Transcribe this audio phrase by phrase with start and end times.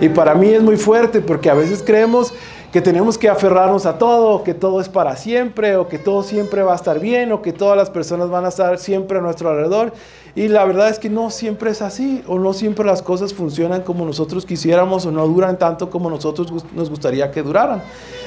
[0.00, 2.32] Y para mí es muy fuerte porque a veces creemos
[2.72, 6.62] que tenemos que aferrarnos a todo, que todo es para siempre, o que todo siempre
[6.64, 9.48] va a estar bien, o que todas las personas van a estar siempre a nuestro
[9.48, 9.92] alrededor.
[10.34, 13.82] Y la verdad es que no siempre es así, o no siempre las cosas funcionan
[13.82, 17.80] como nosotros quisiéramos, o no duran tanto como nosotros nos gustaría que duraran.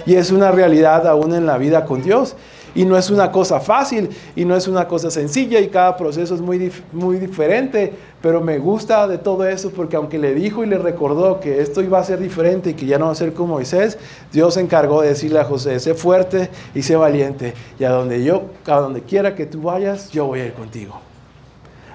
[0.06, 2.38] Y es una realidad aún en la vida con Dios.
[2.78, 6.36] Y no es una cosa fácil y no es una cosa sencilla y cada proceso
[6.36, 10.68] es muy, muy diferente, pero me gusta de todo eso porque aunque le dijo y
[10.68, 13.34] le recordó que esto iba a ser diferente y que ya no va a ser
[13.34, 13.98] como Moisés,
[14.32, 18.24] Dios se encargó de decirle a José, sé fuerte y sé valiente y a donde
[18.24, 21.02] yo, a donde quiera que tú vayas, yo voy a ir contigo.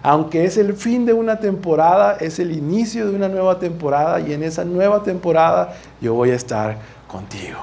[0.03, 4.33] Aunque es el fin de una temporada, es el inicio de una nueva temporada y
[4.33, 7.61] en esa nueva temporada yo voy a estar contigo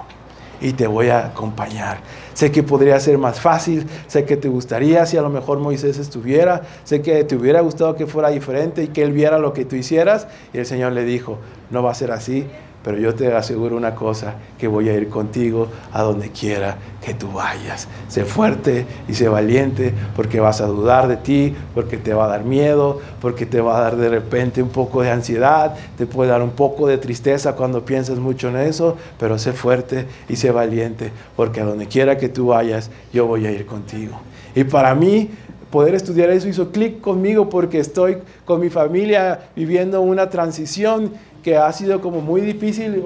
[0.61, 1.97] y te voy a acompañar.
[2.33, 5.97] Sé que podría ser más fácil, sé que te gustaría si a lo mejor Moisés
[5.97, 9.65] estuviera, sé que te hubiera gustado que fuera diferente y que él viera lo que
[9.65, 10.27] tú hicieras.
[10.53, 11.37] Y el Señor le dijo,
[11.69, 12.45] no va a ser así,
[12.83, 17.13] pero yo te aseguro una cosa, que voy a ir contigo a donde quiera que
[17.13, 17.87] tú vayas.
[18.07, 22.27] Sé fuerte y sé valiente porque vas a dudar de ti, porque te va a
[22.29, 26.31] dar miedo, porque te va a dar de repente un poco de ansiedad, te puede
[26.31, 30.51] dar un poco de tristeza cuando piensas mucho en eso, pero sé fuerte y sé
[30.51, 34.19] valiente porque a donde quiera que tú vayas, yo voy a ir contigo.
[34.55, 35.29] Y para mí,
[35.69, 41.57] poder estudiar eso hizo clic conmigo porque estoy con mi familia viviendo una transición que
[41.57, 43.03] ha sido como muy difícil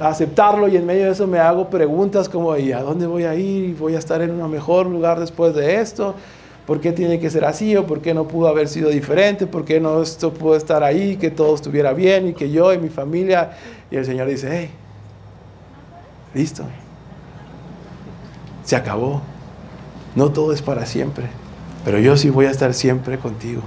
[0.00, 3.34] aceptarlo y en medio de eso me hago preguntas como, ¿y a dónde voy a
[3.34, 3.76] ir?
[3.76, 6.14] ¿Voy a estar en un mejor lugar después de esto?
[6.66, 7.76] ¿Por qué tiene que ser así?
[7.76, 9.46] ¿O por qué no pudo haber sido diferente?
[9.46, 11.16] ¿Por qué no esto pudo estar ahí?
[11.16, 13.52] Que todo estuviera bien y que yo y mi familia.
[13.90, 14.70] Y el Señor dice, hey,
[16.32, 16.64] listo.
[18.64, 19.20] Se acabó.
[20.14, 21.26] No todo es para siempre.
[21.84, 23.62] Pero yo sí voy a estar siempre contigo.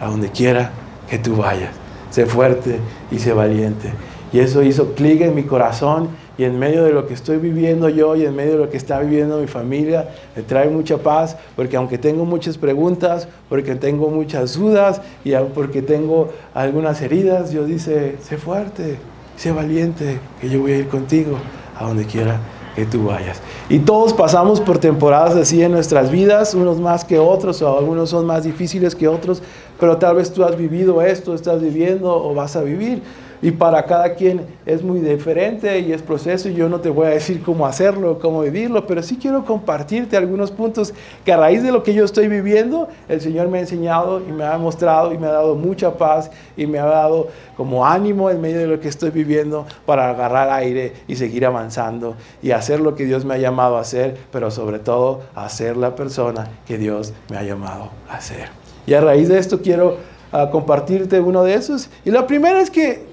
[0.00, 0.70] A donde quiera
[1.08, 1.81] que tú vayas
[2.12, 2.78] sé fuerte
[3.10, 3.92] y sé valiente.
[4.32, 7.88] Y eso hizo clic en mi corazón y en medio de lo que estoy viviendo
[7.88, 11.36] yo y en medio de lo que está viviendo mi familia, me trae mucha paz
[11.56, 17.66] porque aunque tengo muchas preguntas, porque tengo muchas dudas y porque tengo algunas heridas, Dios
[17.66, 18.96] dice, sé fuerte,
[19.36, 21.36] sé valiente, que yo voy a ir contigo
[21.78, 22.38] a donde quiera
[22.74, 23.40] que tú vayas.
[23.68, 28.10] Y todos pasamos por temporadas así en nuestras vidas, unos más que otros, o algunos
[28.10, 29.42] son más difíciles que otros,
[29.78, 33.02] pero tal vez tú has vivido esto, estás viviendo o vas a vivir
[33.42, 37.08] y para cada quien es muy diferente y es proceso y yo no te voy
[37.08, 40.94] a decir cómo hacerlo, cómo vivirlo, pero sí quiero compartirte algunos puntos
[41.24, 44.30] que a raíz de lo que yo estoy viviendo, el Señor me ha enseñado y
[44.30, 48.30] me ha mostrado y me ha dado mucha paz y me ha dado como ánimo
[48.30, 52.78] en medio de lo que estoy viviendo para agarrar aire y seguir avanzando y hacer
[52.78, 56.78] lo que Dios me ha llamado a hacer, pero sobre todo hacer la persona que
[56.78, 58.50] Dios me ha llamado a ser.
[58.86, 59.96] Y a raíz de esto quiero
[60.30, 61.90] ah, compartirte uno de esos.
[62.04, 63.11] Y la primera es que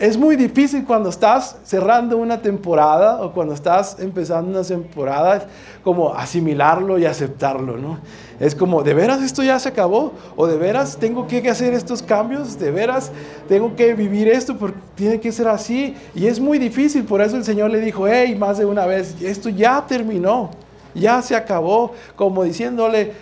[0.00, 5.46] es muy difícil cuando estás cerrando una temporada o cuando estás empezando una temporada,
[5.84, 7.98] como asimilarlo y aceptarlo, ¿no?
[8.40, 10.14] Es como, ¿de veras esto ya se acabó?
[10.36, 12.58] ¿O de veras tengo que hacer estos cambios?
[12.58, 13.12] ¿De veras
[13.46, 14.56] tengo que vivir esto?
[14.56, 15.94] Porque tiene que ser así.
[16.14, 19.20] Y es muy difícil, por eso el Señor le dijo, hey, más de una vez,
[19.20, 20.48] esto ya terminó,
[20.94, 23.12] ya se acabó, como diciéndole,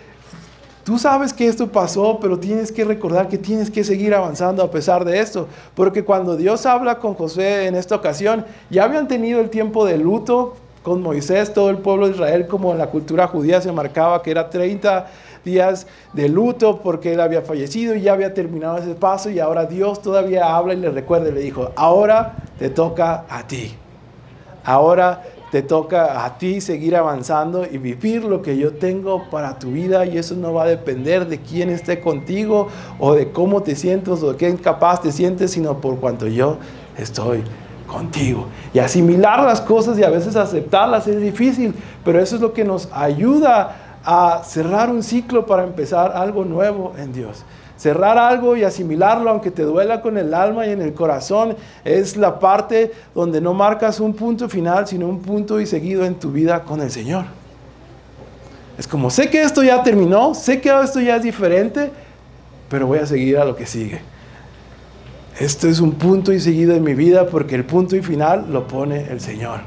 [0.89, 4.71] Tú sabes que esto pasó, pero tienes que recordar que tienes que seguir avanzando a
[4.71, 5.47] pesar de esto.
[5.75, 9.99] Porque cuando Dios habla con José en esta ocasión, ya habían tenido el tiempo de
[9.99, 14.23] luto con Moisés, todo el pueblo de Israel, como en la cultura judía se marcaba
[14.23, 15.05] que era 30
[15.45, 19.65] días de luto porque él había fallecido y ya había terminado ese paso y ahora
[19.65, 23.75] Dios todavía habla y le recuerda y le dijo, ahora te toca a ti.
[24.63, 25.21] Ahora
[25.51, 30.05] te toca a ti seguir avanzando y vivir lo que yo tengo para tu vida
[30.05, 32.67] y eso no va a depender de quién esté contigo
[32.99, 36.57] o de cómo te sientes o de qué incapaz te sientes, sino por cuanto yo
[36.97, 37.43] estoy
[37.87, 38.45] contigo.
[38.73, 41.73] Y asimilar las cosas y a veces aceptarlas es difícil,
[42.05, 46.93] pero eso es lo que nos ayuda a cerrar un ciclo para empezar algo nuevo
[46.97, 47.43] en Dios.
[47.79, 51.55] Cerrar algo y asimilarlo, aunque te duela con el alma y en el corazón,
[51.85, 56.15] es la parte donde no marcas un punto final, sino un punto y seguido en
[56.15, 57.23] tu vida con el Señor.
[58.77, 61.89] Es como, sé que esto ya terminó, sé que esto ya es diferente,
[62.69, 64.01] pero voy a seguir a lo que sigue.
[65.39, 68.67] Esto es un punto y seguido en mi vida porque el punto y final lo
[68.67, 69.61] pone el Señor.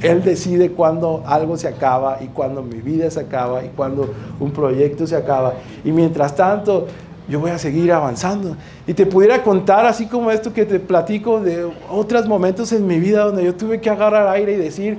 [0.00, 4.52] Él decide cuándo algo se acaba y cuándo mi vida se acaba y cuándo un
[4.52, 5.54] proyecto se acaba.
[5.84, 6.86] Y mientras tanto,
[7.28, 8.56] yo voy a seguir avanzando.
[8.86, 12.98] Y te pudiera contar, así como esto que te platico, de otros momentos en mi
[12.98, 14.98] vida donde yo tuve que agarrar aire y decir,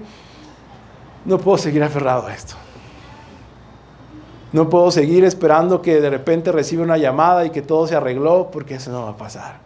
[1.25, 2.55] no puedo seguir aferrado a esto.
[4.51, 8.49] No puedo seguir esperando que de repente reciba una llamada y que todo se arregló,
[8.51, 9.57] porque eso no va a pasar.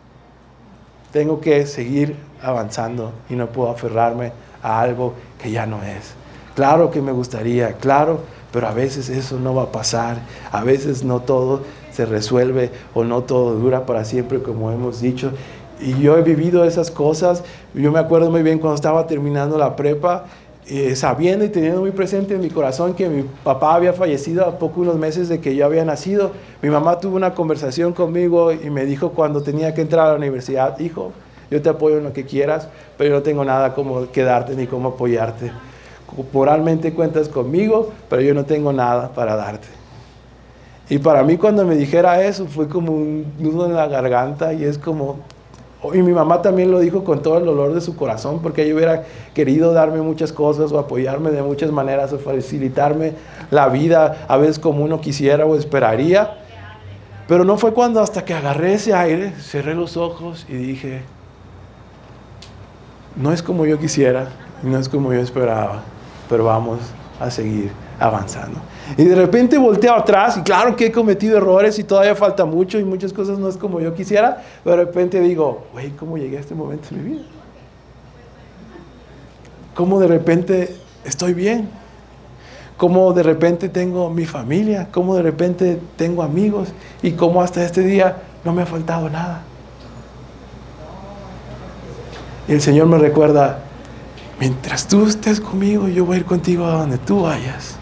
[1.11, 4.31] tengo que seguir avanzando y no puedo aferrarme
[4.61, 6.13] a algo que ya no es.
[6.55, 8.21] Claro que me gustaría, claro,
[8.51, 10.19] pero a veces eso no va a pasar,
[10.51, 11.61] a veces no todo
[11.91, 15.31] se resuelve o no todo dura para siempre, como hemos dicho.
[15.79, 19.75] Y yo he vivido esas cosas, yo me acuerdo muy bien cuando estaba terminando la
[19.75, 20.25] prepa,
[20.69, 24.59] eh, sabiendo y teniendo muy presente en mi corazón que mi papá había fallecido a
[24.59, 28.69] poco unos meses de que yo había nacido, mi mamá tuvo una conversación conmigo y
[28.69, 31.13] me dijo cuando tenía que entrar a la universidad, hijo,
[31.49, 32.67] yo te apoyo en lo que quieras,
[32.97, 35.51] pero yo no tengo nada como quedarte ni cómo apoyarte.
[36.15, 39.67] Corporalmente cuentas conmigo, pero yo no tengo nada para darte.
[40.89, 44.63] Y para mí cuando me dijera eso fue como un nudo en la garganta y
[44.63, 45.17] es como,
[45.93, 48.73] y mi mamá también lo dijo con todo el dolor de su corazón, porque ella
[48.73, 53.13] hubiera querido darme muchas cosas o apoyarme de muchas maneras o facilitarme
[53.51, 56.37] la vida, a veces como uno quisiera o esperaría.
[57.27, 61.01] Pero no fue cuando hasta que agarré ese aire, cerré los ojos y dije,
[63.17, 64.29] no es como yo quisiera,
[64.63, 65.83] no es como yo esperaba,
[66.29, 66.79] pero vamos
[67.19, 68.59] a seguir avanzando.
[68.97, 72.79] Y de repente volteo atrás y claro que he cometido errores y todavía falta mucho
[72.79, 76.37] y muchas cosas no es como yo quisiera, pero de repente digo, güey, ¿cómo llegué
[76.37, 77.25] a este momento en mi vida?
[79.73, 81.69] ¿Cómo de repente estoy bien?
[82.77, 84.87] ¿Cómo de repente tengo mi familia?
[84.91, 86.69] ¿Cómo de repente tengo amigos?
[87.01, 89.41] ¿Y cómo hasta este día no me ha faltado nada?
[92.47, 93.59] Y el Señor me recuerda,
[94.39, 97.75] mientras tú estés conmigo, yo voy a ir contigo a donde tú vayas.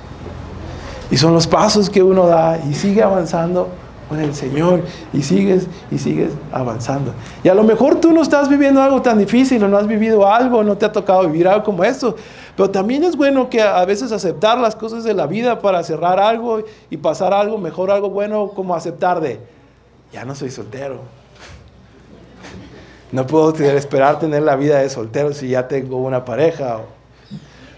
[1.11, 3.69] Y son los pasos que uno da y sigue avanzando
[4.09, 4.81] con el Señor
[5.13, 7.13] y sigues y sigues avanzando.
[7.43, 10.27] Y a lo mejor tú no estás viviendo algo tan difícil o no has vivido
[10.27, 12.15] algo, no te ha tocado vivir algo como esto,
[12.55, 16.19] pero también es bueno que a veces aceptar las cosas de la vida para cerrar
[16.19, 19.39] algo y pasar algo mejor, algo bueno, como aceptar de,
[20.11, 21.24] ya no soy soltero.
[23.11, 26.81] No puedo esperar tener la vida de soltero si ya tengo una pareja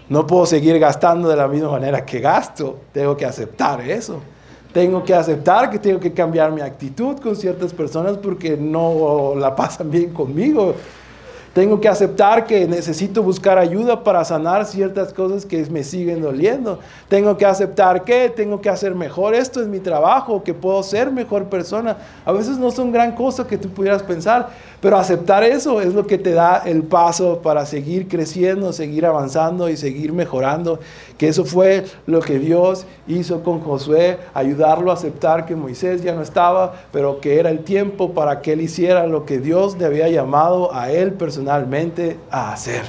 [0.08, 2.78] no puedo seguir gastando de la misma manera que gasto.
[2.92, 4.20] Tengo que aceptar eso.
[4.72, 9.54] Tengo que aceptar que tengo que cambiar mi actitud con ciertas personas porque no la
[9.54, 10.74] pasan bien conmigo.
[11.54, 16.78] Tengo que aceptar que necesito buscar ayuda para sanar ciertas cosas que me siguen doliendo.
[17.08, 19.34] Tengo que aceptar que tengo que hacer mejor.
[19.34, 21.96] Esto es mi trabajo, que puedo ser mejor persona.
[22.24, 24.50] A veces no son gran cosa que tú pudieras pensar,
[24.80, 29.68] pero aceptar eso es lo que te da el paso para seguir creciendo, seguir avanzando
[29.68, 30.78] y seguir mejorando.
[31.16, 36.14] Que eso fue lo que Dios hizo con Josué, ayudarlo a aceptar que Moisés ya
[36.14, 39.86] no estaba, pero que era el tiempo para que él hiciera lo que Dios le
[39.86, 41.37] había llamado a él personalmente
[42.30, 42.82] a hacer.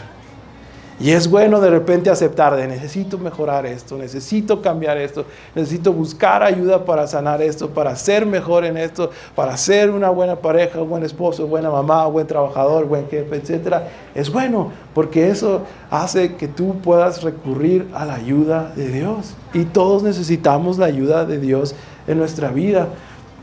[1.01, 5.23] Y es bueno de repente aceptar de necesito mejorar esto, necesito cambiar esto,
[5.55, 10.35] necesito buscar ayuda para sanar esto, para ser mejor en esto, para ser una buena
[10.35, 13.75] pareja, buen esposo, buena mamá, buen trabajador, buen jefe, etc.
[14.13, 19.35] Es bueno porque eso hace que tú puedas recurrir a la ayuda de Dios.
[19.53, 21.75] Y todos necesitamos la ayuda de Dios
[22.07, 22.89] en nuestra vida.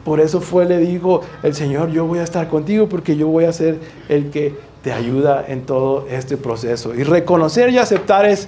[0.04, 3.46] Por eso fue, le dijo el Señor, yo voy a estar contigo porque yo voy
[3.46, 3.80] a ser
[4.10, 4.54] el que
[4.86, 6.94] te ayuda en todo este proceso.
[6.94, 8.46] Y reconocer y aceptar es,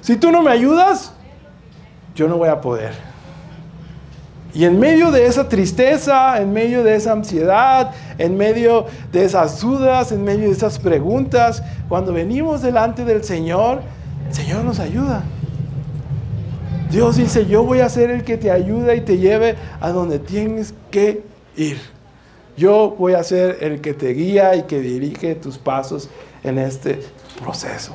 [0.00, 1.12] si tú no me ayudas,
[2.14, 2.94] yo no voy a poder.
[4.54, 9.60] Y en medio de esa tristeza, en medio de esa ansiedad, en medio de esas
[9.60, 13.82] dudas, en medio de esas preguntas, cuando venimos delante del Señor,
[14.28, 15.22] el Señor nos ayuda.
[16.90, 20.18] Dios dice, yo voy a ser el que te ayuda y te lleve a donde
[20.18, 21.22] tienes que
[21.58, 21.91] ir.
[22.56, 26.08] Yo voy a ser el que te guía y que dirige tus pasos
[26.42, 27.00] en este
[27.42, 27.94] proceso.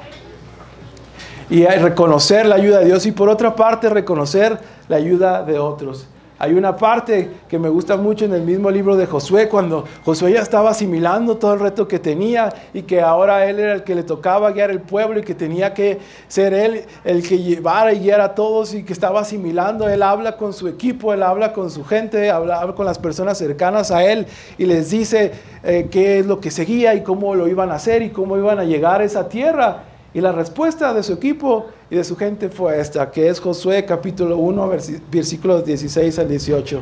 [1.49, 6.07] Y reconocer la ayuda de Dios y por otra parte reconocer la ayuda de otros.
[6.39, 10.33] Hay una parte que me gusta mucho en el mismo libro de Josué, cuando Josué
[10.33, 13.95] ya estaba asimilando todo el reto que tenía y que ahora él era el que
[13.95, 18.01] le tocaba guiar el pueblo y que tenía que ser él el que llevara y
[18.01, 19.89] guiara a todos y que estaba asimilando.
[19.89, 23.89] Él habla con su equipo, él habla con su gente, habla, con las personas cercanas
[23.89, 24.27] a él
[24.59, 25.31] y les dice
[25.63, 28.59] eh, qué es lo que seguía y cómo lo iban a hacer y cómo iban
[28.59, 29.83] a llegar a esa tierra.
[30.13, 33.85] Y la respuesta de su equipo y de su gente fue esta, que es Josué
[33.85, 34.69] capítulo 1,
[35.11, 36.81] versículos 16 al 18.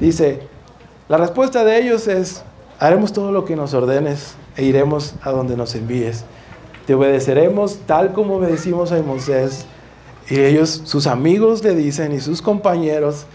[0.00, 0.40] Dice,
[1.08, 2.42] la respuesta de ellos es,
[2.78, 6.24] haremos todo lo que nos ordenes e iremos a donde nos envíes.
[6.86, 9.66] Te obedeceremos tal como obedecimos a Moisés.
[10.28, 13.26] Y ellos, sus amigos le dicen y sus compañeros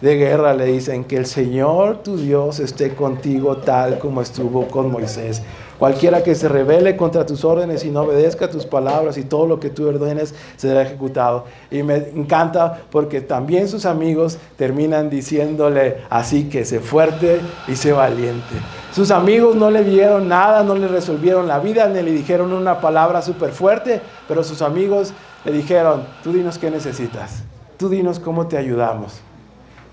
[0.00, 4.90] de guerra le dicen que el Señor tu Dios esté contigo tal como estuvo con
[4.90, 5.42] Moisés
[5.78, 9.60] Cualquiera que se rebele contra tus órdenes y no obedezca tus palabras y todo lo
[9.60, 11.44] que tú ordenes será ejecutado.
[11.70, 17.92] Y me encanta porque también sus amigos terminan diciéndole así que sé fuerte y sé
[17.92, 18.54] valiente.
[18.92, 22.80] Sus amigos no le dieron nada, no le resolvieron la vida, ni le dijeron una
[22.80, 25.12] palabra súper fuerte, pero sus amigos
[25.44, 27.42] le dijeron, tú dinos qué necesitas,
[27.76, 29.20] tú dinos cómo te ayudamos.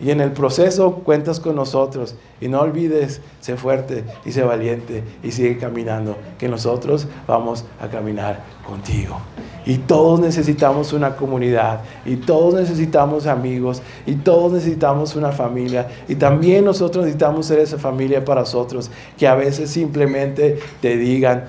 [0.03, 2.15] Y en el proceso cuentas con nosotros.
[2.41, 7.87] Y no olvides, sé fuerte y sé valiente y sigue caminando, que nosotros vamos a
[7.87, 9.17] caminar contigo.
[9.65, 15.87] Y todos necesitamos una comunidad, y todos necesitamos amigos, y todos necesitamos una familia.
[16.09, 21.45] Y también nosotros necesitamos ser esa familia para nosotros, que a veces simplemente te digan,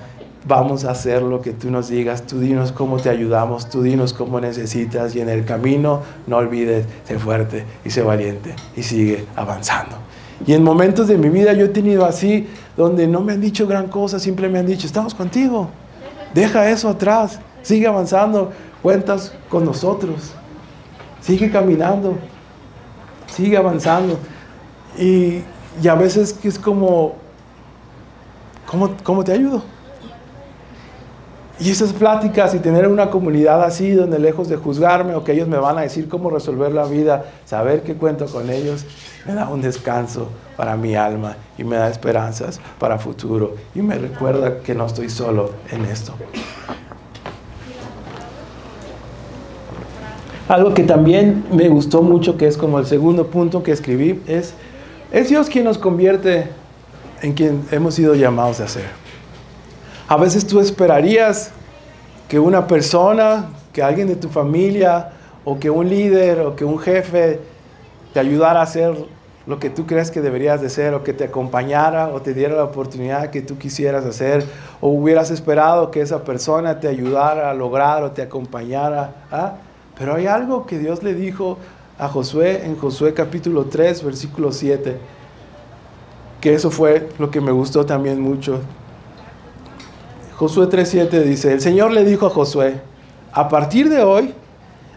[0.47, 4.13] vamos a hacer lo que tú nos digas, tú dinos cómo te ayudamos, tú dinos
[4.13, 5.15] cómo necesitas.
[5.15, 9.97] Y en el camino no olvides, sé fuerte y sé valiente y sigue avanzando.
[10.45, 12.47] Y en momentos de mi vida yo he tenido así,
[12.77, 15.69] donde no me han dicho gran cosa, siempre me han dicho, estamos contigo,
[16.33, 18.51] deja eso atrás, sigue avanzando,
[18.83, 20.33] cuentas con nosotros,
[21.21, 22.17] sigue caminando,
[23.27, 24.19] sigue avanzando.
[24.99, 25.41] Y,
[25.81, 27.15] y a veces es como,
[28.67, 29.63] ¿cómo, cómo te ayudo?
[31.57, 35.47] Y esas pláticas y tener una comunidad así, donde lejos de juzgarme o que ellos
[35.47, 38.85] me van a decir cómo resolver la vida, saber que cuento con ellos,
[39.25, 43.95] me da un descanso para mi alma y me da esperanzas para futuro y me
[43.95, 46.13] recuerda que no estoy solo en esto.
[50.49, 54.53] Algo que también me gustó mucho, que es como el segundo punto que escribí, es,
[55.11, 56.49] es Dios quien nos convierte
[57.21, 59.04] en quien hemos sido llamados a ser.
[60.07, 61.51] A veces tú esperarías
[62.27, 65.11] que una persona, que alguien de tu familia,
[65.43, 67.39] o que un líder, o que un jefe
[68.13, 68.95] te ayudara a hacer
[69.47, 72.55] lo que tú crees que deberías de hacer, o que te acompañara, o te diera
[72.55, 74.45] la oportunidad que tú quisieras hacer,
[74.79, 79.15] o hubieras esperado que esa persona te ayudara a lograr o te acompañara.
[79.31, 79.53] ¿ah?
[79.97, 81.57] Pero hay algo que Dios le dijo
[81.97, 84.97] a Josué en Josué capítulo 3, versículo 7,
[86.41, 88.61] que eso fue lo que me gustó también mucho.
[90.37, 92.81] Josué 3.7 dice, el Señor le dijo a Josué,
[93.31, 94.33] a partir de hoy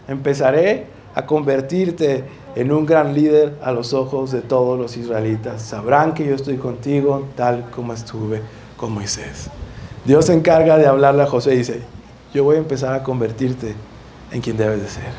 [0.09, 5.61] empezaré a convertirte en un gran líder a los ojos de todos los israelitas.
[5.61, 8.41] Sabrán que yo estoy contigo tal como estuve
[8.75, 9.49] con Moisés.
[10.03, 11.81] Dios se encarga de hablarle a Josué y dice,
[12.33, 13.75] yo voy a empezar a convertirte
[14.33, 15.11] en quien debes de ser.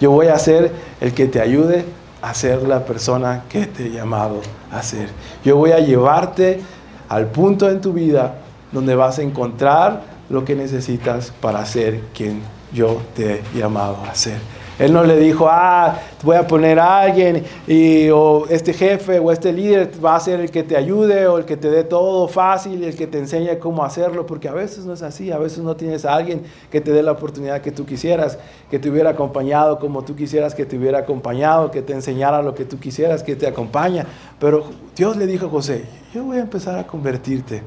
[0.00, 0.70] Yo voy a ser
[1.00, 1.84] el que te ayude
[2.20, 5.08] a ser la persona que te he llamado a ser.
[5.44, 6.60] Yo voy a llevarte
[7.08, 8.36] al punto en tu vida
[8.72, 12.40] donde vas a encontrar lo que necesitas para ser quien
[12.72, 14.38] yo te he llamado a ser.
[14.78, 19.30] Él no le dijo, ah, voy a poner a alguien y o este jefe o
[19.30, 22.26] este líder va a ser el que te ayude o el que te dé todo
[22.26, 25.58] fácil, el que te enseñe cómo hacerlo, porque a veces no es así, a veces
[25.58, 28.38] no tienes a alguien que te dé la oportunidad que tú quisieras,
[28.70, 32.54] que te hubiera acompañado como tú quisieras que te hubiera acompañado, que te enseñara lo
[32.54, 34.06] que tú quisieras, que te acompaña.
[34.40, 34.64] Pero
[34.96, 37.62] Dios le dijo a José, yo voy a empezar a convertirte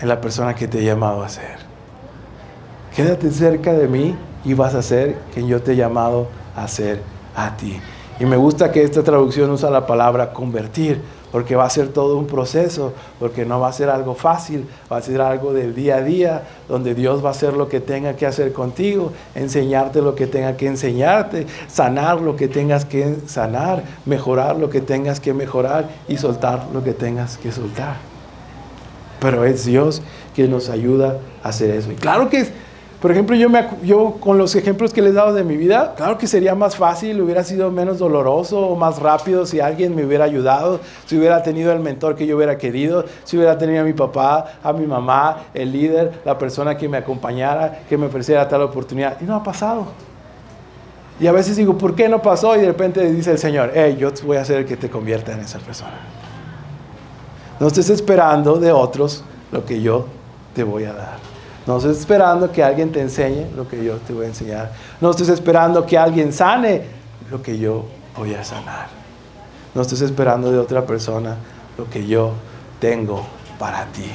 [0.00, 1.58] en la persona que te he llamado a ser.
[2.94, 7.02] Quédate cerca de mí y vas a ser quien yo te he llamado a ser
[7.34, 7.80] a ti.
[8.18, 12.16] Y me gusta que esta traducción usa la palabra convertir, porque va a ser todo
[12.16, 15.96] un proceso, porque no va a ser algo fácil, va a ser algo del día
[15.96, 20.14] a día, donde Dios va a hacer lo que tenga que hacer contigo, enseñarte lo
[20.14, 25.34] que tenga que enseñarte, sanar lo que tengas que sanar, mejorar lo que tengas que
[25.34, 28.15] mejorar y soltar lo que tengas que soltar.
[29.20, 30.02] Pero es Dios
[30.34, 31.90] quien nos ayuda a hacer eso.
[31.90, 32.46] Y claro que,
[33.00, 35.94] por ejemplo, yo, me, yo con los ejemplos que les he dado de mi vida,
[35.96, 40.04] claro que sería más fácil, hubiera sido menos doloroso o más rápido si alguien me
[40.04, 43.84] hubiera ayudado, si hubiera tenido el mentor que yo hubiera querido, si hubiera tenido a
[43.84, 48.46] mi papá, a mi mamá, el líder, la persona que me acompañara, que me ofreciera
[48.48, 49.18] tal oportunidad.
[49.20, 49.86] Y no ha pasado.
[51.18, 52.54] Y a veces digo, ¿por qué no pasó?
[52.56, 55.32] Y de repente dice el Señor, hey, yo voy a ser el que te convierta
[55.32, 55.98] en esa persona.
[57.58, 60.06] No estés esperando de otros lo que yo
[60.54, 61.16] te voy a dar.
[61.66, 64.72] No estés esperando que alguien te enseñe lo que yo te voy a enseñar.
[65.00, 66.82] No estés esperando que alguien sane
[67.30, 67.86] lo que yo
[68.16, 68.88] voy a sanar.
[69.74, 71.36] No estés esperando de otra persona
[71.76, 72.32] lo que yo
[72.78, 73.26] tengo
[73.58, 74.10] para ti.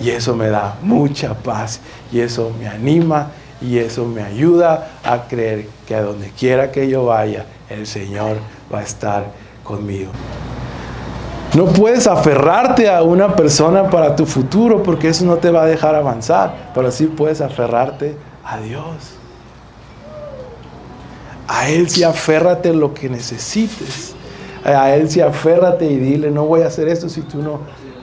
[0.00, 1.80] Y eso me da mucha paz
[2.12, 6.88] y eso me anima y eso me ayuda a creer que a donde quiera que
[6.88, 8.36] yo vaya, el Señor
[8.72, 9.24] va a estar
[9.62, 10.10] conmigo.
[11.54, 15.66] No puedes aferrarte a una persona para tu futuro porque eso no te va a
[15.66, 19.14] dejar avanzar, pero sí puedes aferrarte a Dios.
[21.46, 24.16] A Él sí aférrate lo que necesites.
[24.64, 27.60] A Él sí aférrate y dile, no voy a hacer esto si tú no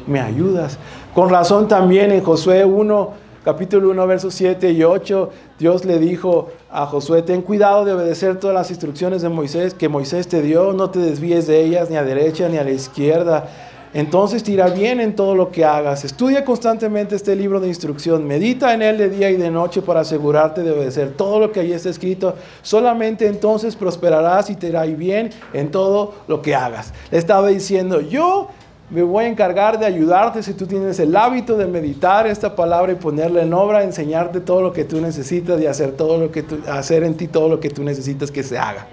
[0.08, 0.78] me ayudas.
[1.14, 3.12] Con razón también en Josué 1,
[3.44, 8.40] capítulo 1, versos 7 y 8, Dios le dijo a Josué, ten cuidado de obedecer
[8.40, 11.98] todas las instrucciones de Moisés que Moisés te dio, no te desvíes de ellas ni
[11.98, 13.50] a derecha ni a la izquierda.
[13.94, 16.06] Entonces te irá bien en todo lo que hagas.
[16.06, 18.26] Estudia constantemente este libro de instrucción.
[18.26, 21.60] Medita en él de día y de noche para asegurarte de obedecer todo lo que
[21.60, 22.36] allí está escrito.
[22.62, 26.94] Solamente entonces prosperarás y te irá bien en todo lo que hagas.
[27.12, 28.48] Le estaba diciendo, yo
[28.92, 32.92] me voy a encargar de ayudarte si tú tienes el hábito de meditar esta palabra
[32.92, 36.44] y ponerla en obra, enseñarte todo lo que tú necesitas y hacer todo lo que
[36.44, 38.86] tú, hacer en ti todo lo que tú necesitas que se haga.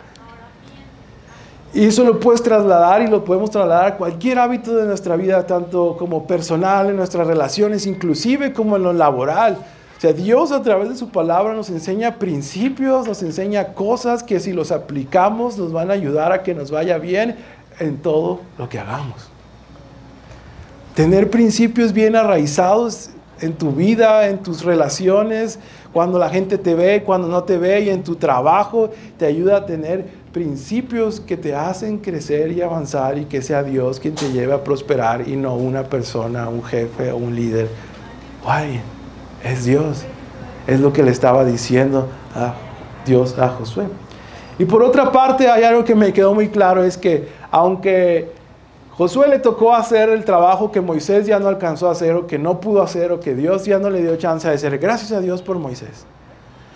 [1.74, 5.44] Y eso lo puedes trasladar y lo podemos trasladar a cualquier hábito de nuestra vida,
[5.46, 9.58] tanto como personal, en nuestras relaciones, inclusive como en lo laboral.
[9.96, 14.38] O sea, Dios a través de su palabra nos enseña principios, nos enseña cosas que
[14.38, 17.36] si los aplicamos nos van a ayudar a que nos vaya bien
[17.80, 19.37] en todo lo que hagamos.
[20.98, 25.60] Tener principios bien arraizados en tu vida, en tus relaciones,
[25.92, 29.58] cuando la gente te ve, cuando no te ve y en tu trabajo, te ayuda
[29.58, 34.32] a tener principios que te hacen crecer y avanzar y que sea Dios quien te
[34.32, 37.68] lleve a prosperar y no una persona, un jefe o un líder.
[38.42, 38.80] Guay,
[39.44, 40.04] es Dios.
[40.66, 42.54] Es lo que le estaba diciendo a
[43.06, 43.84] Dios a Josué.
[44.58, 48.36] Y por otra parte, hay algo que me quedó muy claro, es que aunque
[48.98, 52.36] Josué le tocó hacer el trabajo que Moisés ya no alcanzó a hacer o que
[52.36, 54.76] no pudo hacer o que Dios ya no le dio chance de hacer.
[54.80, 56.04] Gracias a Dios por Moisés.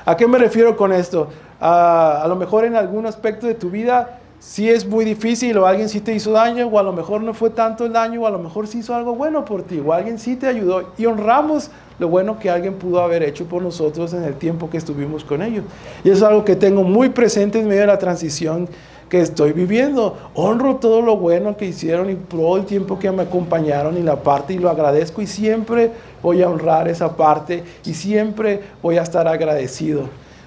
[0.04, 1.28] ¿A qué me refiero con esto?
[1.64, 5.88] a lo mejor en algún aspecto de tu vida sí es muy difícil o alguien
[5.88, 8.30] sí te hizo daño o a lo mejor no fue tanto el daño o a
[8.30, 11.70] lo mejor sí hizo algo bueno por ti o alguien sí te ayudó y honramos
[12.00, 15.42] lo bueno que alguien pudo haber hecho por nosotros en el tiempo que estuvimos con
[15.42, 15.64] ellos.
[16.02, 18.68] Y eso es algo que tengo muy presente en medio de la transición
[19.12, 20.16] que estoy viviendo.
[20.32, 24.22] Honro todo lo bueno que hicieron y todo el tiempo que me acompañaron y la
[24.22, 25.90] parte y lo agradezco y siempre
[26.22, 30.04] voy a honrar esa parte y siempre voy a estar agradecido.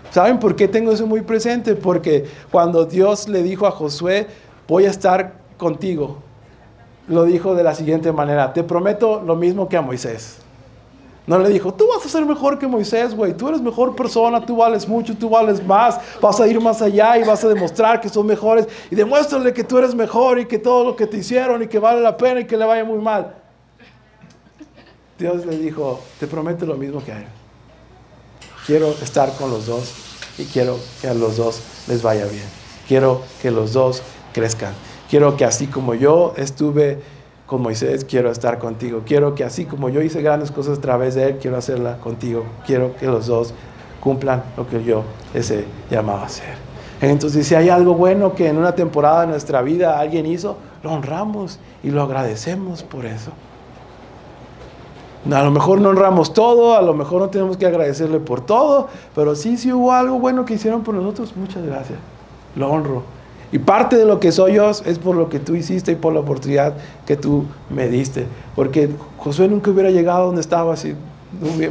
[0.10, 1.76] ¿Saben por qué tengo eso muy presente?
[1.76, 4.26] Porque cuando Dios le dijo a Josué,
[4.68, 6.18] voy a estar contigo,
[7.08, 10.40] lo dijo de la siguiente manera, te prometo lo mismo que a Moisés.
[11.28, 14.46] No le dijo, tú vas a ser mejor que Moisés, güey, tú eres mejor persona,
[14.46, 18.00] tú vales mucho, tú vales más, vas a ir más allá y vas a demostrar
[18.00, 21.18] que son mejores y demuéstrale que tú eres mejor y que todo lo que te
[21.18, 23.34] hicieron y que vale la pena y que le vaya muy mal.
[25.18, 27.28] Dios le dijo, te prometo lo mismo que a él.
[28.68, 29.94] Quiero estar con los dos
[30.38, 32.46] y quiero que a los dos les vaya bien.
[32.88, 34.74] Quiero que los dos crezcan.
[35.10, 37.02] Quiero que así como yo estuve
[37.46, 39.02] con Moisés, quiero estar contigo.
[39.06, 42.44] Quiero que así como yo hice grandes cosas a través de él, quiero hacerla contigo.
[42.66, 43.54] Quiero que los dos
[44.00, 45.04] cumplan lo que yo
[45.34, 46.56] ese llamaba a hacer.
[47.02, 50.92] Entonces, si hay algo bueno que en una temporada de nuestra vida alguien hizo, lo
[50.92, 53.32] honramos y lo agradecemos por eso.
[55.32, 58.90] A lo mejor no honramos todo, a lo mejor no tenemos que agradecerle por todo,
[59.16, 61.98] pero sí, si hubo algo bueno que hicieron por nosotros, muchas gracias.
[62.56, 63.15] Lo honro
[63.56, 66.12] y parte de lo que soy yo es por lo que tú hiciste y por
[66.12, 66.74] la oportunidad
[67.06, 68.26] que tú me diste.
[68.54, 70.94] Porque Josué nunca hubiera llegado donde estaba si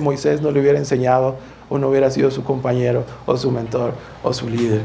[0.00, 1.36] Moisés no le hubiera enseñado
[1.68, 3.92] o no hubiera sido su compañero o su mentor
[4.22, 4.80] o su líder.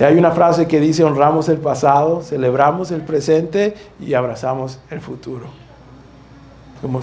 [0.00, 5.00] Y hay una frase que dice, honramos el pasado, celebramos el presente y abrazamos el
[5.00, 5.44] futuro.
[6.80, 7.02] Como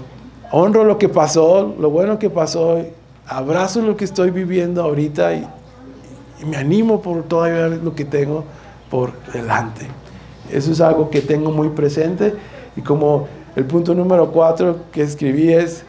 [0.51, 2.83] honro lo que pasó, lo bueno que pasó,
[3.25, 5.47] abrazo lo que estoy viviendo ahorita y,
[6.41, 8.43] y me animo por todavía lo que tengo
[8.89, 9.87] por delante.
[10.51, 12.33] Eso es algo que tengo muy presente
[12.75, 15.83] y como el punto número cuatro que escribí es,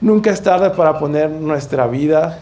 [0.00, 2.40] nunca es tarde para poner nuestra vida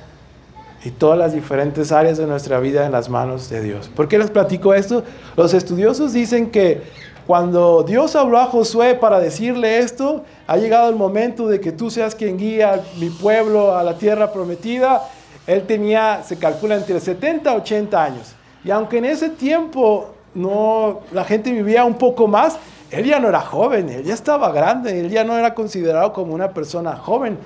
[0.84, 3.88] y todas las diferentes áreas de nuestra vida en las manos de Dios.
[3.88, 5.02] ¿Por qué les platico esto?
[5.36, 6.82] Los estudiosos dicen que
[7.26, 11.90] cuando Dios habló a Josué para decirle esto, ha llegado el momento de que tú
[11.90, 15.02] seas quien guía a mi pueblo a la tierra prometida.
[15.46, 18.34] Él tenía, se calcula, entre 70 y 80 años.
[18.64, 22.58] Y aunque en ese tiempo no, la gente vivía un poco más,
[22.90, 26.34] él ya no era joven, él ya estaba grande, él ya no era considerado como
[26.34, 27.38] una persona joven.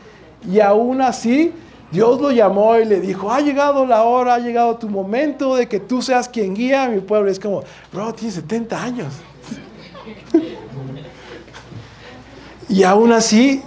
[0.48, 1.52] Y aún así,
[1.90, 5.68] Dios lo llamó y le dijo, ha llegado la hora, ha llegado tu momento de
[5.68, 7.30] que tú seas quien guía a mi pueblo.
[7.30, 9.14] Es como, bro, tienes 70 años.
[12.68, 13.62] y aún así,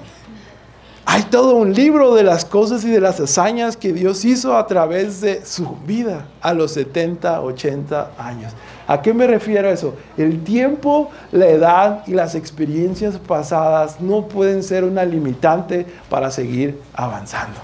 [1.06, 4.66] hay todo un libro de las cosas y de las hazañas que Dios hizo a
[4.66, 8.54] través de su vida a los 70, 80 años.
[8.88, 9.94] ¿A qué me refiero a eso?
[10.18, 16.82] El tiempo, la edad y las experiencias pasadas no pueden ser una limitante para seguir
[16.94, 17.60] avanzando.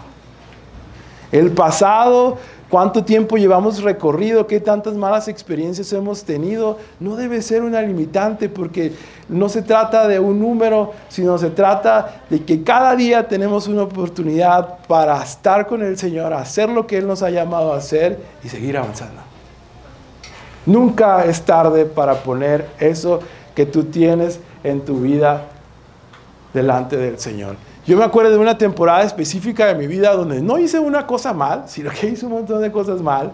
[1.32, 2.38] El pasado,
[2.72, 8.48] cuánto tiempo llevamos recorrido, qué tantas malas experiencias hemos tenido, no debe ser una limitante
[8.48, 8.94] porque
[9.28, 13.84] no se trata de un número, sino se trata de que cada día tenemos una
[13.84, 18.18] oportunidad para estar con el Señor, hacer lo que Él nos ha llamado a hacer
[18.42, 19.22] y seguir avanzando.
[20.66, 23.20] Nunca es tarde para poner eso
[23.54, 25.44] que tú tienes en tu vida
[26.54, 27.58] delante del Señor.
[27.88, 31.34] Yo me acuerdo de una temporada específica de mi vida donde no hice una cosa
[31.34, 33.32] mal, sino que hice un montón de cosas mal.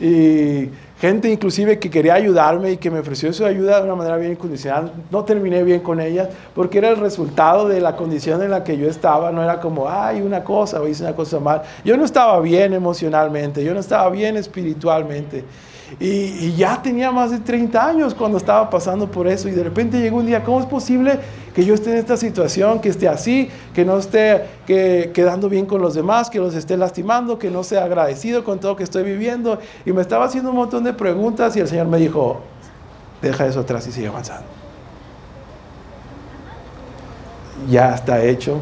[0.00, 4.16] Y gente inclusive que quería ayudarme y que me ofreció su ayuda de una manera
[4.16, 4.92] bien incondicional.
[5.10, 8.78] No terminé bien con ella porque era el resultado de la condición en la que
[8.78, 9.32] yo estaba.
[9.32, 11.62] No era como, ay, una cosa o hice una cosa mal.
[11.84, 15.44] Yo no estaba bien emocionalmente, yo no estaba bien espiritualmente.
[16.00, 20.00] Y, ya tenía más de 30 años cuando estaba pasando por eso y de repente
[20.00, 21.18] llegó un día, ¿cómo es posible
[21.54, 25.80] que yo esté en esta situación, que esté así, que no esté quedando bien con
[25.80, 29.58] los demás, que los esté lastimando, que no sea agradecido con todo que estoy viviendo?
[29.86, 32.40] Y me estaba haciendo un montón de preguntas y el Señor me dijo,
[33.22, 34.46] deja eso atrás y sigue avanzando.
[37.68, 38.60] Ya está hecho,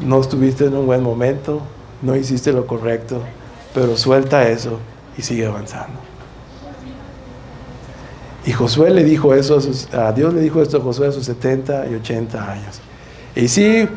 [0.00, 1.60] no estuviste en un buen momento,
[2.02, 3.22] no hiciste lo correcto,
[3.72, 4.80] pero suelta eso
[5.16, 6.15] y sigue avanzando.
[8.46, 9.58] Y Josué le dijo eso,
[9.92, 12.80] a, Dios le dijo esto a Josué a sus 70 y 80 años.
[13.34, 13.88] Y sí,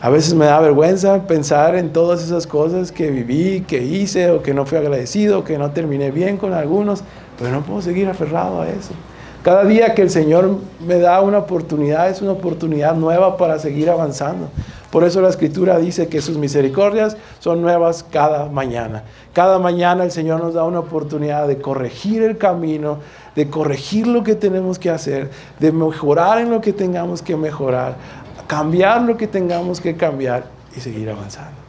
[0.00, 4.42] a veces me da vergüenza pensar en todas esas cosas que viví, que hice, o
[4.42, 7.04] que no fui agradecido, que no terminé bien con algunos,
[7.38, 8.90] pero no puedo seguir aferrado a eso.
[9.44, 13.88] Cada día que el Señor me da una oportunidad es una oportunidad nueva para seguir
[13.88, 14.48] avanzando.
[14.92, 19.04] Por eso la Escritura dice que sus misericordias son nuevas cada mañana.
[19.32, 22.98] Cada mañana el Señor nos da una oportunidad de corregir el camino,
[23.34, 27.96] de corregir lo que tenemos que hacer, de mejorar en lo que tengamos que mejorar,
[28.46, 30.44] cambiar lo que tengamos que cambiar
[30.76, 31.62] y seguir avanzando.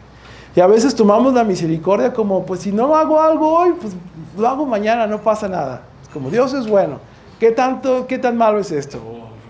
[0.55, 3.93] Y a veces tomamos la misericordia como, pues si no hago algo hoy, pues
[4.37, 5.81] lo hago mañana, no pasa nada.
[6.13, 6.99] Como Dios es bueno.
[7.39, 8.99] ¿Qué tanto, qué tan malo es esto?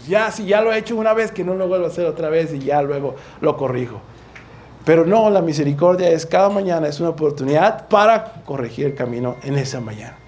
[0.08, 2.30] Ya, si ya lo he hecho una vez, que no lo vuelvo a hacer otra
[2.30, 3.99] vez y ya luego lo corrijo.
[4.86, 9.58] Pero no, la misericordia es cada mañana, es una oportunidad para corregir el camino en
[9.58, 10.22] esa mañana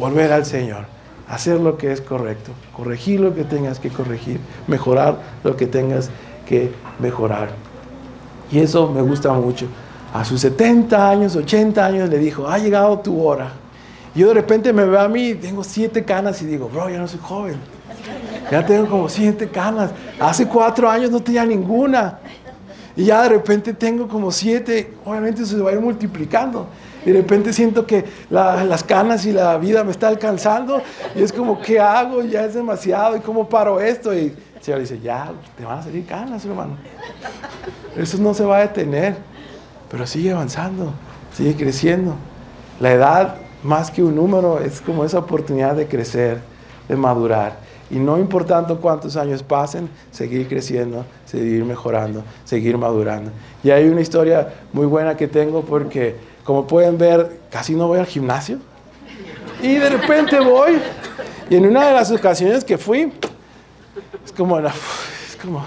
[0.00, 0.86] volver al Señor,
[1.28, 6.10] hacer lo que es correcto, corregir lo que tengas que corregir, mejorar lo que tengas
[6.46, 7.50] que mejorar.
[8.50, 9.66] Y eso me gusta mucho.
[10.12, 13.52] A sus 70 años, 80 años le dijo, ha llegado tu hora.
[14.14, 17.06] Yo de repente me veo a mí, tengo siete canas y digo, bro, ya no
[17.06, 17.56] soy joven.
[18.50, 19.92] Ya tengo como siete canas.
[20.18, 22.18] Hace cuatro años no tenía ninguna.
[22.96, 24.94] Y ya de repente tengo como siete.
[25.04, 26.66] Obviamente eso se va a ir multiplicando.
[27.04, 30.82] De repente siento que las canas y la vida me está alcanzando
[31.14, 32.22] y es como, ¿qué hago?
[32.22, 34.14] Ya es demasiado y cómo paro esto.
[34.14, 36.76] Y el Señor dice, ya, te van a salir canas, hermano.
[37.96, 39.16] Eso no se va a detener,
[39.90, 40.92] pero sigue avanzando,
[41.34, 42.14] sigue creciendo.
[42.78, 46.38] La edad, más que un número, es como esa oportunidad de crecer,
[46.88, 47.58] de madurar.
[47.90, 53.32] Y no importando cuántos años pasen, seguir creciendo, seguir mejorando, seguir madurando.
[53.64, 56.14] Y hay una historia muy buena que tengo porque
[56.50, 58.58] como pueden ver, casi no voy al gimnasio.
[59.62, 60.80] Y de repente voy,
[61.48, 63.12] y en una de las ocasiones que fui,
[64.24, 65.64] es como, es como,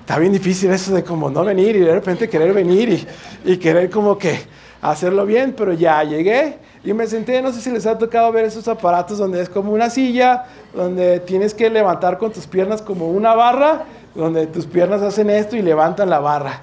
[0.00, 3.06] está bien difícil eso de como no venir y de repente querer venir
[3.44, 4.40] y, querer como que
[4.80, 8.46] hacerlo bien, pero ya llegué y me senté, no sé si les ha tocado ver
[8.46, 13.10] esos aparatos donde es como una silla, donde tienes que levantar con tus piernas como
[13.10, 13.84] una barra,
[14.14, 16.62] donde tus piernas hacen esto y levantan la barra.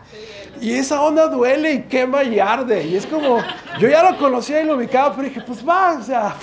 [0.62, 2.86] Y esa onda duele y quema y arde.
[2.86, 3.40] Y es como,
[3.80, 6.36] yo ya lo conocía y lo ubicaba, pero dije, pues va, o sea,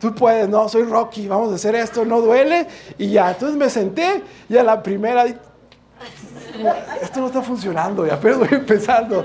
[0.00, 2.66] tú puedes, no, soy Rocky, vamos a hacer esto, no duele.
[2.98, 8.40] Y ya, entonces me senté y a la primera, esto no está funcionando, y apenas
[8.40, 9.24] voy empezando.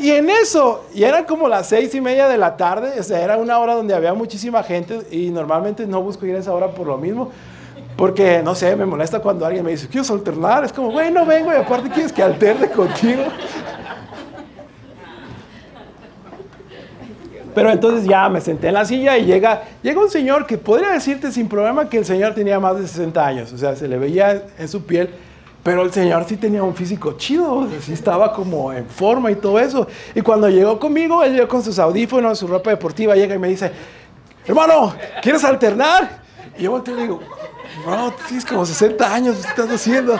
[0.00, 3.20] Y en eso, y eran como las seis y media de la tarde, o sea,
[3.20, 6.72] era una hora donde había muchísima gente y normalmente no busco ir a esa hora
[6.72, 7.30] por lo mismo.
[7.96, 10.64] Porque, no sé, me molesta cuando alguien me dice, ¿quieres alternar?
[10.64, 13.22] Es como, güey, no vengo y aparte quieres que alterne contigo.
[17.54, 20.90] Pero entonces ya me senté en la silla y llega, llega un señor que podría
[20.90, 23.52] decirte sin problema que el señor tenía más de 60 años.
[23.52, 25.10] O sea, se le veía en su piel,
[25.62, 29.58] pero el señor sí tenía un físico chido, sí estaba como en forma y todo
[29.58, 29.86] eso.
[30.14, 33.48] Y cuando llegó conmigo, él llegó con sus audífonos, su ropa deportiva, llega y me
[33.48, 33.70] dice,
[34.46, 36.22] hermano, ¿quieres alternar?
[36.58, 37.20] Y yo volteo y digo,
[37.84, 40.18] bro, tienes como 60 años, ¿qué estás haciendo?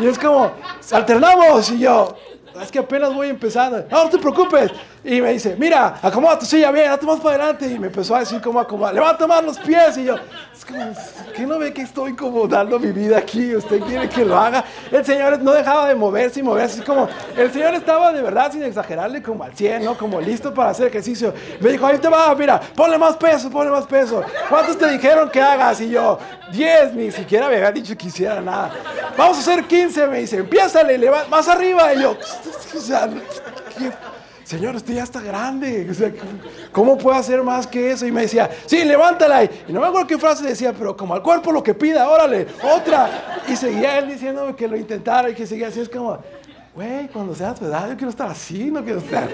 [0.00, 0.52] Y es como,
[0.92, 1.70] alternamos.
[1.70, 2.16] Y yo,
[2.60, 3.84] es que apenas voy empezando.
[3.90, 4.70] No, no te preocupes,
[5.04, 7.66] Y me dice, mira, acomoda tu silla bien, date más para adelante.
[7.66, 9.98] Y me empezó a decir cómo acomodar, levanta más los pies.
[9.98, 10.16] Y yo,
[10.54, 10.92] es como,
[11.34, 13.56] ¿qué no ve que estoy como dando mi vida aquí?
[13.56, 14.64] ¿Usted quiere que lo haga?
[14.90, 16.78] El Señor no dejaba de moverse y moverse.
[16.78, 19.98] Es como, el Señor estaba de verdad, sin exagerarle, como al 100, ¿no?
[19.98, 21.34] Como listo para hacer ejercicio.
[21.60, 24.22] Me dijo, ahí te va, mira, ponle más peso, ponle más peso.
[24.48, 25.80] ¿Cuántos te dijeron que hagas?
[25.80, 26.18] Y yo,
[26.52, 28.70] 10, ni siquiera me había dicho que hiciera nada.
[29.16, 31.92] Vamos a hacer 15, me dice, empiézale, más arriba.
[31.94, 32.16] Y yo,
[32.76, 33.08] o sea,
[33.76, 34.13] ¿qué?
[34.44, 35.90] Señor, usted ya está grande.
[36.70, 38.06] ¿Cómo puedo hacer más que eso?
[38.06, 39.44] Y me decía, sí, levántala.
[39.44, 42.46] Y no me acuerdo qué frase decía, pero como al cuerpo lo que pida, órale,
[42.62, 43.42] otra.
[43.48, 45.80] Y seguía él diciéndome que lo intentara y que seguía así.
[45.80, 46.18] Es como,
[46.74, 49.28] güey, cuando seas edad, yo quiero estar así, no quiero estar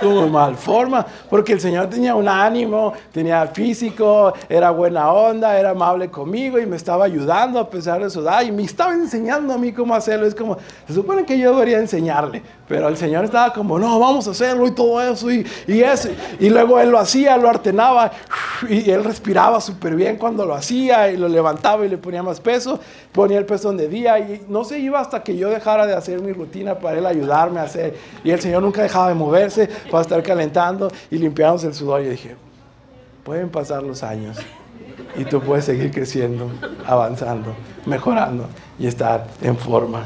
[0.00, 5.70] como mal forma, porque el Señor tenía un ánimo, tenía físico, era buena onda, era
[5.70, 9.52] amable conmigo y me estaba ayudando a pesar de su edad y me estaba enseñando
[9.52, 10.26] a mí cómo hacerlo.
[10.26, 14.26] Es como, se supone que yo debería enseñarle, pero el Señor estaba como, no, vamos
[14.26, 16.08] a hacerlo y todo eso y, y eso.
[16.40, 18.12] Y luego él lo hacía, lo artenaba
[18.66, 22.40] y él respiraba súper bien cuando lo hacía y lo levantaba y le ponía más
[22.40, 22.80] peso,
[23.12, 26.22] ponía el peso donde día y no se iba hasta que yo dejara de hacer
[26.22, 27.96] mi rutina para él ayudarme a hacer.
[28.24, 32.02] Y el Señor nunca dejaba de moverse para estar calentando y limpiándose el sudor.
[32.02, 32.36] Y dije,
[33.24, 34.38] pueden pasar los años
[35.16, 36.50] y tú puedes seguir creciendo,
[36.86, 37.54] avanzando,
[37.86, 38.46] mejorando
[38.78, 40.04] y estar en forma.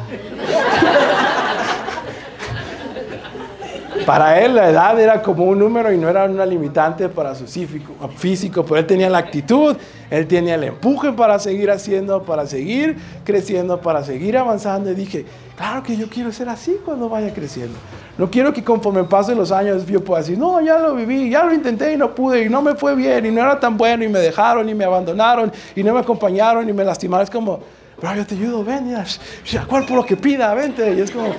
[4.07, 7.47] Para él la edad era como un número y no era una limitante para su
[7.47, 9.77] físico, pero él tenía la actitud,
[10.11, 14.91] él tenía el empuje para seguir haciendo, para seguir creciendo, para seguir avanzando.
[14.91, 15.25] Y dije,
[15.57, 17.79] claro que yo quiero ser así cuando vaya creciendo.
[18.19, 21.45] No quiero que conforme pasen los años yo pueda decir, no, ya lo viví, ya
[21.45, 24.05] lo intenté y no pude y no me fue bien y no era tan bueno
[24.05, 27.25] y me dejaron y me abandonaron y no me acompañaron y me lastimaron.
[27.25, 27.61] Es como,
[28.03, 28.93] pero yo te ayudo, ven,
[29.47, 30.53] ya, ¿cuál por lo que pida?
[30.55, 30.93] Vente.
[30.93, 31.33] Y es como,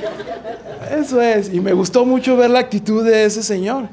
[0.97, 1.53] eso es.
[1.53, 3.89] Y me gustó mucho ver la actitud de ese señor.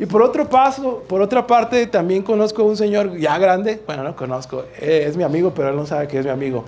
[0.00, 3.80] Y por otro paso, por otra parte, también conozco a un señor ya grande.
[3.86, 6.64] Bueno, no conozco, eh, es mi amigo, pero él no sabe que es mi amigo.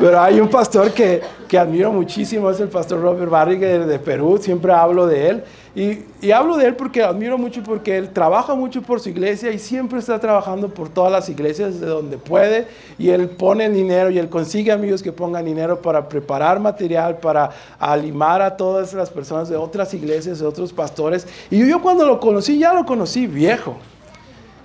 [0.00, 4.38] Pero hay un pastor que, que admiro muchísimo, es el pastor Robert Barriger de Perú,
[4.40, 5.44] siempre hablo de él.
[5.74, 9.52] Y, y, hablo de él porque admiro mucho, porque él trabaja mucho por su iglesia
[9.52, 12.66] y siempre está trabajando por todas las iglesias de donde puede.
[12.98, 17.50] Y él pone dinero y él consigue amigos que pongan dinero para preparar material, para
[17.78, 21.26] animar a todas las personas de otras iglesias, de otros pastores.
[21.50, 23.76] Y yo cuando lo conocí, ya lo conocí viejo.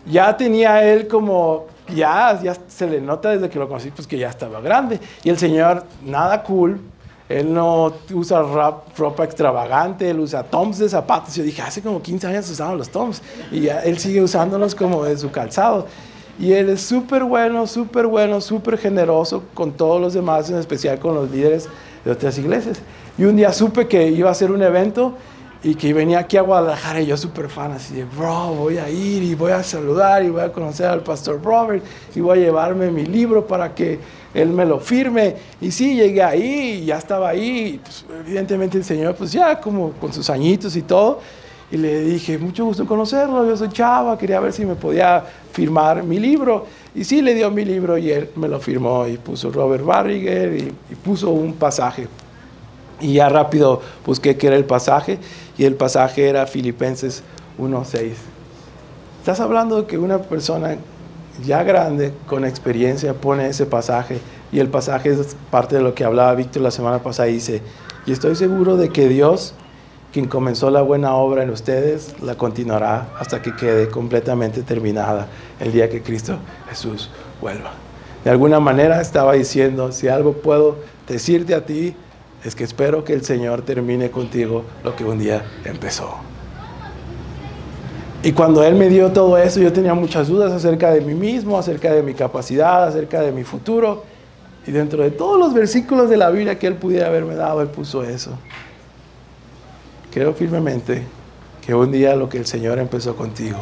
[0.10, 4.18] Ya tenía él como ya, ya se le nota desde que lo conocí, pues que
[4.18, 5.00] ya estaba grande.
[5.24, 6.80] Y el Señor, nada cool,
[7.28, 8.44] él no usa
[8.98, 11.34] ropa extravagante, él usa toms de zapatos.
[11.36, 13.22] Yo dije, hace como 15 años usaban los toms
[13.52, 15.88] y él sigue usándolos como de su calzado.
[16.38, 21.00] Y él es súper bueno, súper bueno, súper generoso con todos los demás, en especial
[21.00, 21.68] con los líderes
[22.04, 22.80] de otras iglesias.
[23.18, 25.16] Y un día supe que iba a hacer un evento
[25.66, 28.88] y que venía aquí a Guadalajara y yo súper fan, así de, bro, voy a
[28.88, 32.42] ir y voy a saludar y voy a conocer al pastor Robert y voy a
[32.42, 33.98] llevarme mi libro para que
[34.36, 35.36] él me lo firme.
[35.60, 37.80] Y sí, llegué ahí y ya estaba ahí.
[37.82, 41.20] Pues, evidentemente el Señor, pues ya como con sus añitos y todo.
[41.72, 46.04] Y le dije, mucho gusto conocerlo, yo soy Chava, quería ver si me podía firmar
[46.04, 46.68] mi libro.
[46.94, 50.54] Y sí, le dio mi libro y él me lo firmó y puso Robert Barriger
[50.56, 52.08] y, y puso un pasaje.
[53.02, 55.20] Y ya rápido busqué qué era el pasaje
[55.58, 57.24] y el pasaje era Filipenses
[57.60, 58.14] 1.6.
[59.20, 60.78] Estás hablando de que una persona
[61.44, 64.20] ya grande, con experiencia, pone ese pasaje
[64.52, 67.28] y el pasaje es parte de lo que hablaba Víctor la semana pasada.
[67.28, 67.62] Dice,
[68.06, 69.54] y estoy seguro de que Dios,
[70.14, 75.28] quien comenzó la buena obra en ustedes, la continuará hasta que quede completamente terminada
[75.60, 76.38] el día que Cristo
[76.70, 77.10] Jesús
[77.42, 77.72] vuelva.
[78.24, 81.96] De alguna manera estaba diciendo, si algo puedo decirte a ti,
[82.46, 86.16] es que espero que el Señor termine contigo lo que un día empezó.
[88.22, 91.58] Y cuando Él me dio todo eso, yo tenía muchas dudas acerca de mí mismo,
[91.58, 94.04] acerca de mi capacidad, acerca de mi futuro.
[94.68, 97.68] Y dentro de todos los versículos de la Biblia que Él pudiera haberme dado, Él
[97.68, 98.38] puso eso.
[100.12, 101.04] Creo firmemente
[101.66, 103.58] que un día lo que el Señor empezó contigo,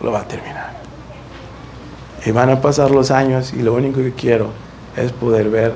[0.00, 0.74] lo va a terminar.
[2.24, 4.50] Y van a pasar los años y lo único que quiero
[4.96, 5.72] es poder ver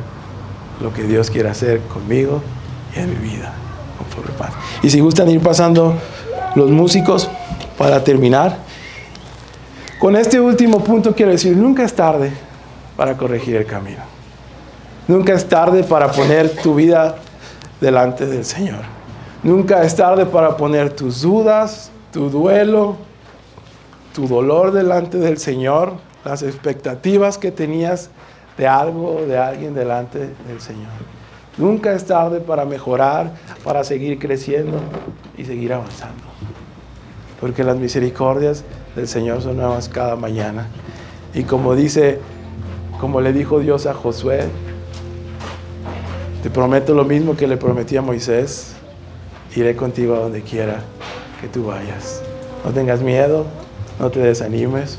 [0.80, 2.42] lo que Dios quiere hacer conmigo
[2.94, 3.54] y en mi vida.
[4.82, 5.94] Y si gustan ir pasando
[6.54, 7.28] los músicos
[7.76, 8.58] para terminar,
[9.98, 12.32] con este último punto quiero decir, nunca es tarde
[12.96, 14.02] para corregir el camino.
[15.08, 17.16] Nunca es tarde para poner tu vida
[17.80, 18.80] delante del Señor.
[19.42, 22.96] Nunca es tarde para poner tus dudas, tu duelo,
[24.14, 28.10] tu dolor delante del Señor, las expectativas que tenías
[28.56, 30.92] de algo de alguien delante del Señor.
[31.58, 33.32] Nunca es tarde para mejorar,
[33.64, 34.78] para seguir creciendo
[35.36, 36.22] y seguir avanzando.
[37.40, 38.64] Porque las misericordias
[38.94, 40.68] del Señor son nuevas cada mañana.
[41.34, 42.18] Y como dice,
[43.00, 44.44] como le dijo Dios a Josué,
[46.42, 48.74] te prometo lo mismo que le prometí a Moisés,
[49.54, 50.80] iré contigo a donde quiera
[51.40, 52.22] que tú vayas.
[52.64, 53.44] No tengas miedo,
[53.98, 54.98] no te desanimes,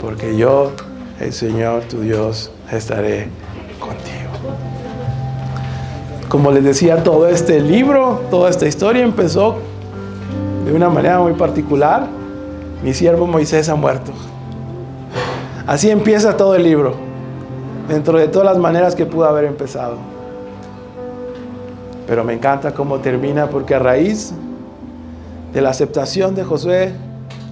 [0.00, 0.72] porque yo,
[1.20, 3.28] el Señor, tu Dios, estaré
[3.78, 4.30] contigo.
[6.28, 9.58] Como les decía, todo este libro, toda esta historia empezó
[10.64, 12.06] de una manera muy particular.
[12.82, 14.12] Mi siervo Moisés ha muerto.
[15.66, 16.94] Así empieza todo el libro,
[17.88, 19.96] dentro de todas las maneras que pudo haber empezado.
[22.06, 24.32] Pero me encanta cómo termina porque a raíz
[25.52, 26.92] de la aceptación de Josué,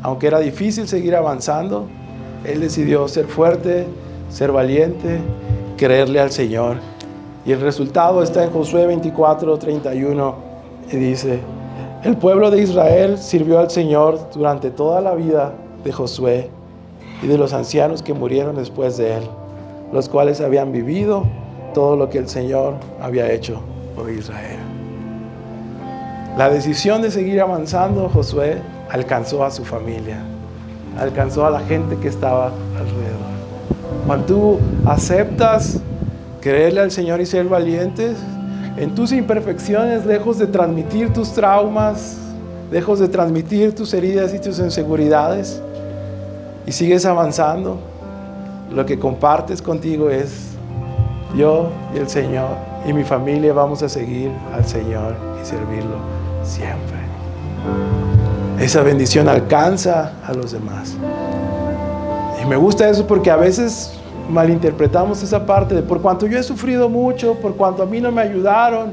[0.02, 1.86] aunque era difícil seguir avanzando,
[2.44, 3.86] él decidió ser fuerte,
[4.30, 5.18] ser valiente,
[5.76, 6.78] creerle al Señor
[7.44, 10.34] y el resultado está en Josué 24, 31
[10.92, 11.40] y dice,
[12.04, 16.50] el pueblo de Israel sirvió al Señor durante toda la vida de Josué
[17.22, 19.22] y de los ancianos que murieron después de él,
[19.92, 21.24] los cuales habían vivido
[21.72, 23.60] todo lo que el Señor había hecho
[23.96, 24.58] por Israel.
[26.36, 28.58] La decisión de seguir avanzando, Josué
[28.90, 30.18] alcanzó a su familia,
[30.98, 33.09] alcanzó a la gente que estaba alrededor.
[34.10, 35.78] Cuando tú aceptas
[36.40, 38.16] creerle al Señor y ser valientes
[38.76, 42.16] en tus imperfecciones, lejos de transmitir tus traumas,
[42.72, 45.62] lejos de transmitir tus heridas y tus inseguridades,
[46.66, 47.78] y sigues avanzando,
[48.72, 50.56] lo que compartes contigo es
[51.36, 52.48] yo y el Señor
[52.84, 55.98] y mi familia vamos a seguir al Señor y servirlo
[56.42, 56.98] siempre.
[58.58, 60.96] Esa bendición alcanza a los demás.
[62.42, 63.99] Y me gusta eso porque a veces
[64.30, 68.10] malinterpretamos esa parte de por cuanto yo he sufrido mucho, por cuanto a mí no
[68.12, 68.92] me ayudaron,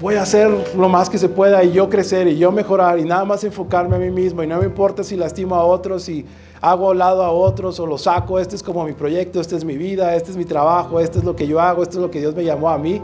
[0.00, 3.04] voy a hacer lo más que se pueda y yo crecer y yo mejorar y
[3.04, 6.24] nada más enfocarme a mí mismo y no me importa si lastimo a otros y
[6.60, 9.64] hago a lado a otros o lo saco, este es como mi proyecto, esta es
[9.64, 12.10] mi vida, este es mi trabajo, esto es lo que yo hago, esto es lo
[12.10, 13.00] que Dios me llamó a mí.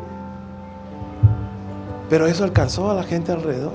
[2.09, 3.73] Pero eso alcanzó a la gente alrededor.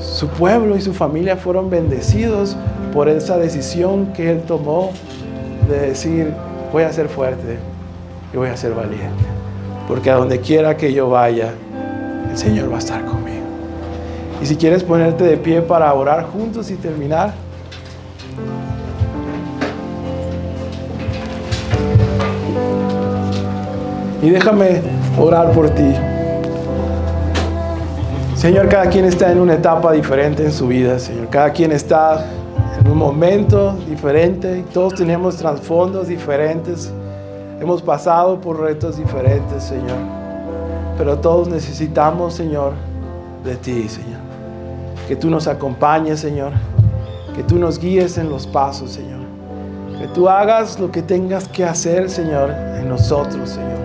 [0.00, 2.56] Su pueblo y su familia fueron bendecidos
[2.98, 4.90] por esa decisión que él tomó
[5.70, 6.34] de decir,
[6.72, 7.56] voy a ser fuerte
[8.34, 9.22] y voy a ser valiente.
[9.86, 11.54] Porque a donde quiera que yo vaya,
[12.28, 13.44] el Señor va a estar conmigo.
[14.42, 17.34] Y si quieres ponerte de pie para orar juntos y terminar.
[24.20, 24.82] Y déjame
[25.16, 25.94] orar por ti.
[28.34, 31.28] Señor, cada quien está en una etapa diferente en su vida, Señor.
[31.28, 32.24] Cada quien está
[32.78, 36.92] en un momento diferente, todos tenemos trasfondos diferentes,
[37.60, 39.98] hemos pasado por retos diferentes, Señor,
[40.96, 42.72] pero todos necesitamos, Señor,
[43.44, 44.20] de ti, Señor.
[45.06, 46.52] Que tú nos acompañes, Señor,
[47.34, 49.18] que tú nos guíes en los pasos, Señor.
[49.98, 53.78] Que tú hagas lo que tengas que hacer, Señor, en nosotros, Señor.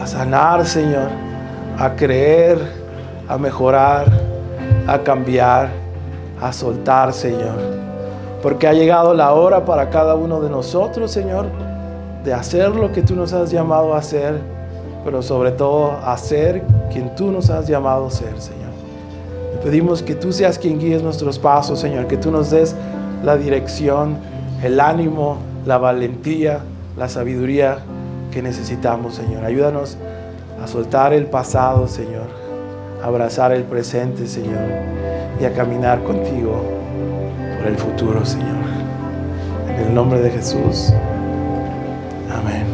[0.00, 1.08] A sanar, Señor,
[1.78, 2.58] a creer,
[3.28, 4.06] a mejorar,
[4.86, 5.70] a cambiar,
[6.40, 7.84] a soltar, Señor
[8.44, 11.46] porque ha llegado la hora para cada uno de nosotros, Señor,
[12.24, 14.38] de hacer lo que tú nos has llamado a hacer,
[15.02, 18.68] pero sobre todo hacer quien tú nos has llamado a ser, Señor.
[19.52, 22.76] Te pedimos que tú seas quien guíes nuestros pasos, Señor, que tú nos des
[23.22, 24.18] la dirección,
[24.62, 26.58] el ánimo, la valentía,
[26.98, 27.78] la sabiduría
[28.30, 29.42] que necesitamos, Señor.
[29.46, 29.96] Ayúdanos
[30.62, 32.26] a soltar el pasado, Señor,
[33.02, 34.60] a abrazar el presente, Señor,
[35.40, 36.83] y a caminar contigo
[37.66, 38.64] el futuro, Señor.
[39.68, 40.92] En el nombre de Jesús.
[42.30, 42.73] Amén.